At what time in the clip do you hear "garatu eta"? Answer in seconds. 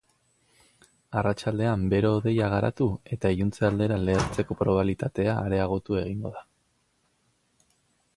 2.53-3.31